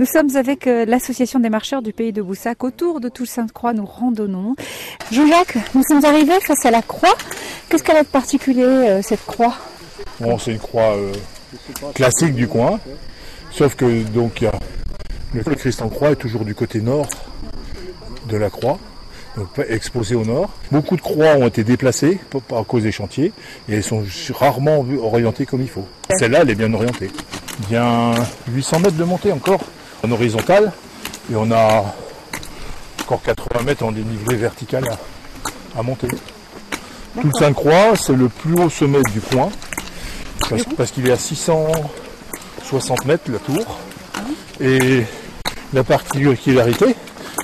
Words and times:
Nous 0.00 0.06
sommes 0.06 0.34
avec 0.36 0.66
euh, 0.66 0.86
l'association 0.86 1.40
des 1.40 1.50
marcheurs 1.50 1.82
du 1.82 1.92
pays 1.92 2.10
de 2.10 2.22
Boussac. 2.22 2.64
Autour 2.64 3.00
de 3.00 3.10
Toussaint-Croix, 3.10 3.74
nous 3.74 3.84
randonnons. 3.84 4.56
Jean-Jacques, 5.12 5.58
nous 5.74 5.82
sommes 5.82 6.02
arrivés 6.06 6.40
face 6.40 6.64
à 6.64 6.70
la 6.70 6.80
croix. 6.80 7.14
Qu'est-ce 7.68 7.82
qu'elle 7.82 7.98
a 7.98 8.02
de 8.02 8.08
particulier, 8.08 8.64
euh, 8.64 9.02
cette 9.02 9.26
croix? 9.26 9.52
Bon, 10.18 10.38
c'est 10.38 10.52
une 10.52 10.58
croix 10.58 10.96
euh, 10.96 11.12
classique 11.94 12.34
du 12.34 12.48
coin, 12.48 12.80
sauf 13.50 13.74
que 13.74 14.02
donc 14.04 14.42
le 15.34 15.54
Christ 15.54 15.82
en 15.82 15.90
croix 15.90 16.12
est 16.12 16.16
toujours 16.16 16.46
du 16.46 16.54
côté 16.54 16.80
nord 16.80 17.06
de 18.26 18.38
la 18.38 18.48
croix, 18.48 18.78
donc 19.36 19.48
exposé 19.68 20.14
au 20.14 20.24
nord. 20.24 20.48
Beaucoup 20.72 20.96
de 20.96 21.02
croix 21.02 21.34
ont 21.34 21.46
été 21.46 21.62
déplacées 21.62 22.18
à 22.56 22.64
cause 22.64 22.84
des 22.84 22.92
chantiers 22.92 23.34
et 23.68 23.74
elles 23.74 23.84
sont 23.84 24.02
rarement 24.32 24.82
orientées 25.02 25.44
comme 25.44 25.60
il 25.60 25.68
faut. 25.68 25.86
Celle-là, 26.18 26.38
elle 26.40 26.50
est 26.50 26.54
bien 26.54 26.72
orientée. 26.72 27.10
Bien 27.68 28.14
800 28.48 28.78
mètres 28.78 28.96
de 28.96 29.04
montée 29.04 29.32
encore 29.32 29.60
en 30.02 30.10
horizontale 30.10 30.72
et 31.30 31.36
on 31.36 31.50
a 31.52 31.94
encore 33.02 33.22
80 33.22 33.62
mètres 33.62 33.84
en 33.84 33.92
dénivelé 33.92 34.36
vertical 34.36 34.84
à, 34.88 35.78
à 35.78 35.82
monter. 35.82 36.08
Tout 37.20 37.30
Sainte-Croix, 37.38 37.96
c'est 37.96 38.14
le 38.14 38.28
plus 38.28 38.54
haut 38.54 38.70
sommet 38.70 39.02
du 39.12 39.20
coin 39.20 39.50
parce, 40.48 40.64
parce 40.76 40.90
qu'il 40.90 41.08
est 41.08 41.12
à 41.12 41.16
660 41.16 43.04
mètres 43.04 43.30
la 43.30 43.38
tour. 43.38 43.78
Et 44.60 45.04
la 45.72 45.84
particularité, 45.84 46.94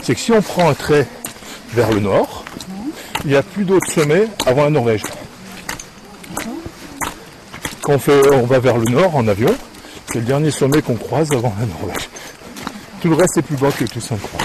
c'est 0.02 0.14
que 0.14 0.20
si 0.20 0.32
on 0.32 0.42
prend 0.42 0.68
un 0.68 0.74
trait 0.74 1.06
vers 1.72 1.90
le 1.92 2.00
nord, 2.00 2.44
il 3.24 3.30
n'y 3.30 3.36
a 3.36 3.42
plus 3.42 3.64
d'autres 3.64 3.90
sommets 3.90 4.28
avant 4.44 4.64
la 4.64 4.70
Norvège. 4.70 5.02
Quand 7.82 7.94
on, 7.94 7.98
fait, 7.98 8.30
on 8.32 8.46
va 8.46 8.58
vers 8.58 8.76
le 8.76 8.84
nord 8.84 9.14
en 9.16 9.26
avion, 9.28 9.54
c'est 10.08 10.18
le 10.18 10.24
dernier 10.24 10.50
sommet 10.50 10.82
qu'on 10.82 10.96
croise 10.96 11.30
avant 11.32 11.54
la 11.58 11.66
Norvège. 11.66 12.08
Tout 13.00 13.08
le 13.08 13.14
reste 13.14 13.36
est 13.36 13.42
plus 13.42 13.56
bas 13.56 13.70
que 13.70 13.84
tout 13.84 14.00
Sainte-Croix. 14.00 14.40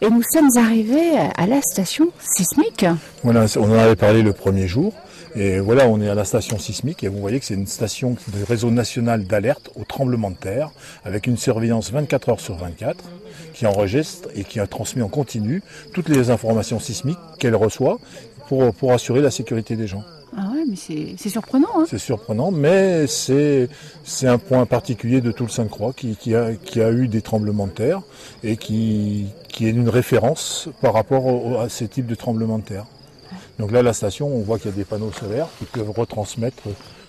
Et 0.00 0.08
nous 0.08 0.22
sommes 0.22 0.48
arrivés 0.56 1.18
à 1.36 1.46
la 1.46 1.60
station 1.60 2.08
sismique. 2.20 2.86
Voilà, 3.22 3.46
on 3.56 3.70
en 3.70 3.78
avait 3.78 3.96
parlé 3.96 4.22
le 4.22 4.32
premier 4.32 4.66
jour. 4.66 4.94
Et 5.34 5.60
voilà, 5.60 5.86
on 5.86 6.00
est 6.00 6.08
à 6.08 6.14
la 6.14 6.24
station 6.24 6.58
sismique 6.58 7.04
et 7.04 7.08
vous 7.08 7.20
voyez 7.20 7.38
que 7.38 7.44
c'est 7.44 7.54
une 7.54 7.66
station 7.66 8.16
de 8.28 8.44
réseau 8.44 8.70
national 8.70 9.24
d'alerte 9.24 9.70
au 9.76 9.84
tremblement 9.84 10.30
de 10.30 10.36
terre 10.36 10.70
avec 11.04 11.26
une 11.26 11.36
surveillance 11.36 11.92
24 11.92 12.28
heures 12.30 12.40
sur 12.40 12.56
24 12.56 13.04
qui 13.52 13.66
enregistre 13.66 14.28
et 14.34 14.42
qui 14.42 14.58
a 14.58 14.66
transmis 14.66 15.02
en 15.02 15.08
continu 15.08 15.62
toutes 15.92 16.08
les 16.08 16.30
informations 16.30 16.80
sismiques 16.80 17.18
qu'elle 17.38 17.54
reçoit 17.54 17.98
pour, 18.48 18.74
pour 18.74 18.92
assurer 18.92 19.20
la 19.20 19.30
sécurité 19.30 19.76
des 19.76 19.86
gens. 19.86 20.02
Mais 20.70 20.76
c'est 21.18 21.28
surprenant. 21.28 21.68
Hein 21.78 21.84
C'est 21.88 21.98
surprenant, 21.98 22.50
mais 22.52 23.06
c'est 23.08 23.68
un 24.22 24.38
point 24.38 24.64
particulier 24.66 25.20
de 25.20 25.32
tout 25.32 25.42
le 25.44 25.50
Sainte-Croix 25.50 25.92
qui, 25.92 26.14
qui, 26.16 26.34
a, 26.36 26.54
qui 26.54 26.80
a 26.80 26.90
eu 26.92 27.08
des 27.08 27.22
tremblements 27.22 27.66
de 27.66 27.72
terre 27.72 28.02
et 28.44 28.56
qui, 28.56 29.26
qui 29.48 29.66
est 29.66 29.70
une 29.70 29.88
référence 29.88 30.68
par 30.80 30.94
rapport 30.94 31.26
au- 31.26 31.58
à 31.58 31.68
ces 31.68 31.88
types 31.88 32.06
de 32.06 32.14
tremblements 32.14 32.58
de 32.58 32.64
terre. 32.64 32.86
Donc 33.58 33.72
là, 33.72 33.82
la 33.82 33.92
station, 33.92 34.28
on 34.28 34.40
voit 34.40 34.58
qu'il 34.58 34.70
y 34.70 34.74
a 34.74 34.76
des 34.76 34.84
panneaux 34.84 35.12
solaires 35.12 35.48
qui 35.58 35.64
peuvent 35.64 35.90
retransmettre 35.90 36.62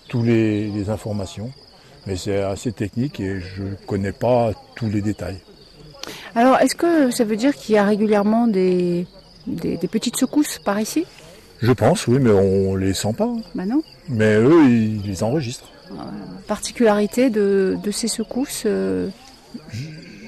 tous 0.10 0.24
les, 0.24 0.68
les 0.70 0.90
informations. 0.90 1.52
Mais 2.08 2.16
c'est 2.16 2.42
assez 2.42 2.72
technique 2.72 3.20
et 3.20 3.40
je 3.40 3.62
ne 3.64 3.76
connais 3.86 4.12
pas 4.12 4.52
tous 4.76 4.90
les 4.90 5.02
détails. 5.02 5.38
Alors, 6.34 6.58
est-ce 6.58 6.76
que 6.76 7.12
ça 7.12 7.24
veut 7.24 7.36
dire 7.36 7.56
qu'il 7.56 7.76
y 7.76 7.78
a 7.78 7.84
régulièrement 7.86 8.48
des, 8.48 9.06
des, 9.46 9.78
des 9.78 9.88
petites 9.88 10.18
secousses 10.18 10.58
par 10.58 10.80
ici? 10.80 11.06
Je 11.62 11.72
pense, 11.72 12.08
oui, 12.08 12.18
mais 12.20 12.32
on 12.32 12.76
les 12.76 12.94
sent 12.94 13.14
pas. 13.18 13.30
Bah 13.54 13.66
non. 13.66 13.84
Mais 14.10 14.36
eux, 14.36 14.66
ils 14.68 15.02
les 15.04 15.24
enregistrent. 15.24 15.70
Particularité 16.48 17.30
de, 17.30 17.78
de 17.84 17.92
ces 17.92 18.08
secousses 18.08 18.64
euh, 18.66 19.10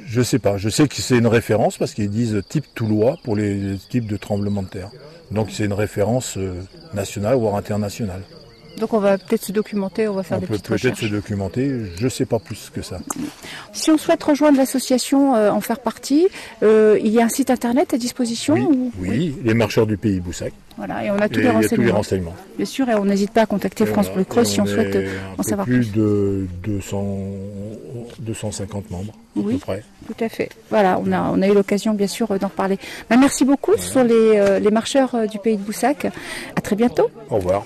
Je 0.06 0.22
sais 0.22 0.40
pas. 0.40 0.58
Je 0.58 0.70
sais 0.70 0.88
que 0.88 0.95
c'est 0.95 1.17
une 1.17 1.28
référence 1.28 1.78
parce 1.78 1.94
qu'ils 1.94 2.09
disent 2.09 2.42
type 2.48 2.66
Toulois 2.75 3.17
pour 3.23 3.36
les, 3.36 3.56
les 3.56 3.78
types 3.78 4.08
de 4.08 4.17
tremblements 4.17 4.64
de 4.64 4.67
terre. 4.67 4.90
Donc 5.31 5.50
c'est 5.52 5.66
une 5.66 5.73
référence 5.73 6.38
euh, 6.38 6.62
nationale 6.94 7.36
voire 7.36 7.56
internationale. 7.56 8.22
Donc 8.79 8.94
on 8.94 9.00
va 9.00 9.17
peut-être 9.17 9.44
se 9.44 9.51
documenter, 9.51 10.07
on 10.07 10.13
va 10.13 10.23
faire 10.23 10.38
On 10.38 10.41
des 10.41 10.47
peut 10.47 10.53
petites 10.53 10.67
peut-être 10.67 10.81
recherches. 10.84 11.01
se 11.01 11.06
documenter. 11.16 11.72
Je 11.95 12.07
sais 12.07 12.25
pas 12.25 12.39
plus 12.39 12.72
que 12.73 12.81
ça. 12.81 13.00
Si 13.72 13.91
on 13.91 13.97
souhaite 13.97 14.23
rejoindre 14.23 14.57
l'association, 14.57 15.35
euh, 15.35 15.51
en 15.51 15.61
faire 15.61 15.79
partie, 15.79 16.28
euh, 16.63 16.97
il 17.03 17.12
y 17.12 17.22
a 17.22 17.25
un 17.25 17.29
site 17.29 17.50
internet 17.51 17.94
à 17.94 17.97
disposition 17.97 18.56
Oui, 18.56 18.62
ou- 18.69 18.91
oui, 19.00 19.35
les 19.44 19.53
marcheurs 19.53 19.85
du 19.85 19.97
pays 19.97 20.19
Boussac. 20.19 20.53
Voilà, 20.75 21.06
et 21.06 21.12
on 21.12 21.19
a 21.19 21.29
tous 21.29 21.39
Et 21.39 21.44
les 21.44 21.50
a 21.50 21.51
tous 21.51 21.59
les 21.59 21.62
renseignements. 21.91 21.94
renseignements. 21.97 22.35
Bien 22.57 22.66
sûr, 22.66 22.89
et 22.89 22.95
on 22.95 23.06
n'hésite 23.06 23.29
pas 23.29 23.41
à 23.44 23.45
contacter 23.45 23.83
Et 23.83 23.88
France 23.88 24.07
voilà. 24.07 24.16
Bleu 24.16 24.23
Creuse 24.25 24.47
si 24.47 24.59
on 24.59 24.66
souhaite 24.66 24.95
euh, 24.95 25.07
un 25.29 25.33
en 25.33 25.35
peu 25.38 25.44
savoir 25.44 25.67
plus 25.67 25.81
plus. 25.88 25.91
de 25.91 26.47
200, 26.63 27.06
250 28.19 28.89
membres 28.89 29.13
Oui. 29.35 29.53
à 29.53 29.57
peu 29.57 29.59
près. 29.59 29.83
Tout 30.07 30.23
à 30.23 30.29
fait. 30.29 30.50
Voilà, 30.72 31.00
on 31.06 31.12
a, 31.12 31.22
on 31.31 31.41
a 31.44 31.47
eu 31.47 31.53
l'occasion 31.53 31.94
bien 31.94 32.07
sûr 32.07 32.28
d'en 32.39 32.47
reparler. 32.47 32.79
Ben, 33.09 33.17
merci 33.19 33.45
beaucoup, 33.45 33.73
ce 33.78 33.88
sont 33.88 34.03
les, 34.03 34.13
euh, 34.38 34.57
les 34.59 34.72
marcheurs 34.72 35.28
du 35.29 35.38
pays 35.38 35.57
de 35.57 35.62
Boussac. 35.62 36.07
À 36.56 36.62
très 36.62 36.75
bientôt. 36.75 37.09
Au 37.29 37.35
revoir. 37.35 37.66